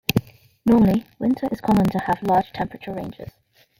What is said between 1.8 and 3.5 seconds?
to have large temperature ranges.